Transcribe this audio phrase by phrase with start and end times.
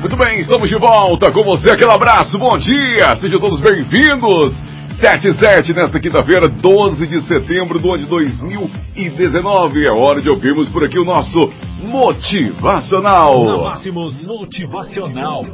[0.00, 1.70] Muito bem, estamos de volta com você.
[1.70, 3.16] Aquele abraço, bom dia.
[3.20, 4.54] Sejam todos bem-vindos.
[4.98, 9.84] 77 nesta quinta-feira, 12 de setembro do ano de 2019.
[9.84, 11.38] É hora de ouvirmos por aqui o nosso
[11.82, 13.44] Motivacional.
[13.44, 15.44] Na Máximos Motivacional.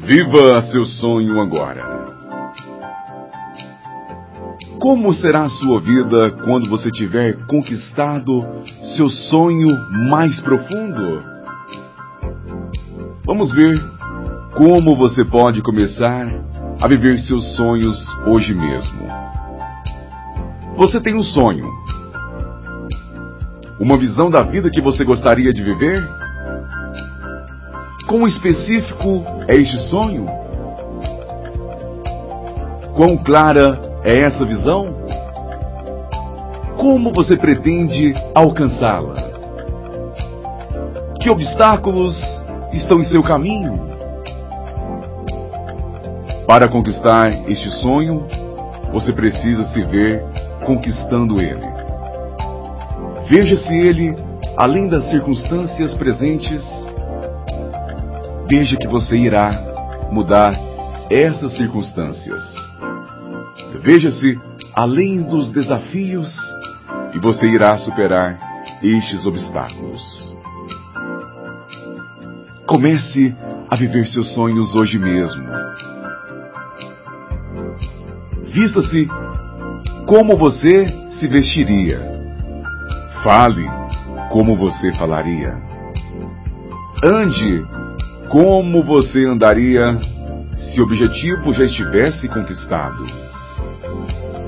[0.00, 2.01] Viva seu sonho agora.
[4.82, 8.44] Como será a sua vida quando você tiver conquistado
[8.96, 9.68] seu sonho
[10.10, 11.22] mais profundo?
[13.24, 13.80] Vamos ver
[14.56, 16.26] como você pode começar
[16.80, 19.06] a viver seus sonhos hoje mesmo.
[20.74, 21.70] Você tem um sonho,
[23.78, 26.04] uma visão da vida que você gostaria de viver?
[28.08, 30.26] Quão específico é este sonho?
[32.96, 34.94] Quão clara é essa visão?
[36.76, 39.14] Como você pretende alcançá-la?
[41.20, 42.16] Que obstáculos
[42.72, 43.92] estão em seu caminho?
[46.46, 48.26] Para conquistar este sonho,
[48.92, 50.24] você precisa se ver
[50.66, 51.72] conquistando ele.
[53.28, 54.16] Veja-se ele
[54.56, 56.62] além das circunstâncias presentes.
[58.48, 60.52] Veja que você irá mudar
[61.08, 62.42] essas circunstâncias.
[63.82, 64.40] Veja-se
[64.74, 66.32] além dos desafios
[67.14, 68.38] e você irá superar
[68.82, 70.02] estes obstáculos.
[72.66, 73.34] Comece
[73.70, 75.44] a viver seus sonhos hoje mesmo.
[78.48, 79.08] Vista-se
[80.06, 80.86] como você
[81.18, 82.00] se vestiria.
[83.22, 83.68] Fale
[84.30, 85.54] como você falaria.
[87.04, 87.64] Ande
[88.28, 89.98] como você andaria
[90.58, 93.31] se o objetivo já estivesse conquistado.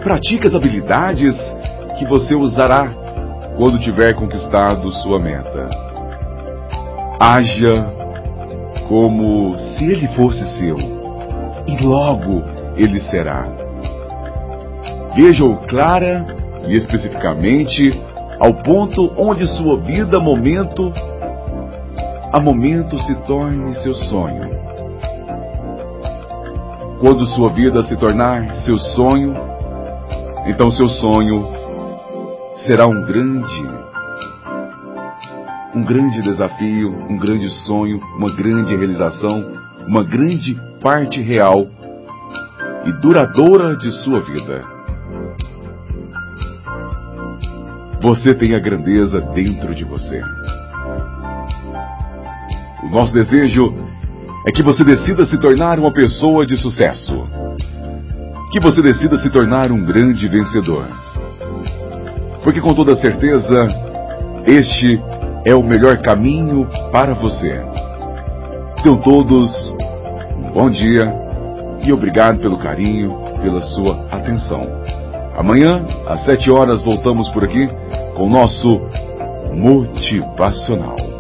[0.05, 1.35] Pratique as habilidades
[1.99, 2.89] que você usará
[3.57, 5.69] quando tiver conquistado sua meta.
[7.19, 7.87] Haja
[8.89, 10.77] como se ele fosse seu,
[11.67, 12.43] e logo
[12.77, 13.47] ele será.
[15.17, 16.27] Veja-o clara
[16.69, 17.99] e especificamente
[18.39, 20.93] ao ponto onde sua vida, momento
[22.35, 24.51] a momento, se torne seu sonho.
[26.99, 29.54] Quando sua vida se tornar seu sonho,
[30.47, 31.47] então seu sonho
[32.67, 33.69] será um grande,
[35.75, 39.53] um grande desafio, um grande sonho, uma grande realização,
[39.87, 41.67] uma grande parte real
[42.85, 44.65] e duradoura de sua vida.
[48.03, 50.21] Você tem a grandeza dentro de você.
[52.83, 53.75] O nosso desejo
[54.47, 57.15] é que você decida se tornar uma pessoa de sucesso.
[58.55, 60.87] Que você decida se tornar um grande vencedor.
[62.45, 63.67] Porque com toda certeza,
[64.47, 65.03] este
[65.45, 67.61] é o melhor caminho para você.
[68.81, 69.51] Tenham todos
[70.39, 71.03] um bom dia
[71.85, 74.69] e obrigado pelo carinho, pela sua atenção.
[75.37, 77.69] Amanhã, às sete horas, voltamos por aqui
[78.15, 78.69] com o nosso
[79.53, 81.14] Motivacional.